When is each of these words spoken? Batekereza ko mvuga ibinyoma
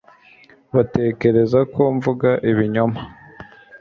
Batekereza 0.75 1.59
ko 1.73 1.81
mvuga 1.95 2.29
ibinyoma 2.51 2.99